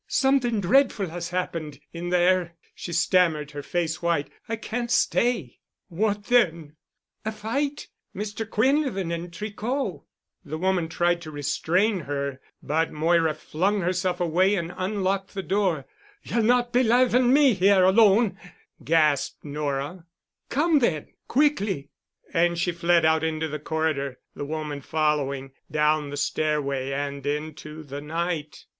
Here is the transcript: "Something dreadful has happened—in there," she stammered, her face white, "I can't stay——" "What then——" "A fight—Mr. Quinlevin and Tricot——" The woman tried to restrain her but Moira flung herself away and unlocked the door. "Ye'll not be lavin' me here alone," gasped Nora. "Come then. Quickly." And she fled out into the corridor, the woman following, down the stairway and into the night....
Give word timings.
"Something 0.07 0.61
dreadful 0.61 1.09
has 1.09 1.29
happened—in 1.29 2.09
there," 2.09 2.55
she 2.73 2.91
stammered, 2.91 3.51
her 3.51 3.61
face 3.61 4.01
white, 4.01 4.31
"I 4.49 4.55
can't 4.55 4.89
stay——" 4.89 5.59
"What 5.89 6.23
then——" 6.23 6.75
"A 7.23 7.31
fight—Mr. 7.31 8.49
Quinlevin 8.49 9.11
and 9.13 9.31
Tricot——" 9.31 10.01
The 10.43 10.57
woman 10.57 10.89
tried 10.89 11.21
to 11.21 11.29
restrain 11.29 11.99
her 11.99 12.41
but 12.63 12.91
Moira 12.91 13.35
flung 13.35 13.81
herself 13.81 14.19
away 14.19 14.55
and 14.55 14.73
unlocked 14.75 15.35
the 15.35 15.43
door. 15.43 15.85
"Ye'll 16.23 16.41
not 16.41 16.73
be 16.73 16.81
lavin' 16.81 17.31
me 17.31 17.53
here 17.53 17.83
alone," 17.83 18.39
gasped 18.83 19.45
Nora. 19.45 20.05
"Come 20.49 20.79
then. 20.79 21.09
Quickly." 21.27 21.91
And 22.33 22.57
she 22.57 22.71
fled 22.71 23.05
out 23.05 23.23
into 23.23 23.47
the 23.47 23.59
corridor, 23.59 24.17
the 24.35 24.45
woman 24.45 24.81
following, 24.81 25.51
down 25.69 26.09
the 26.09 26.17
stairway 26.17 26.91
and 26.91 27.23
into 27.23 27.83
the 27.83 28.01
night.... 28.01 28.65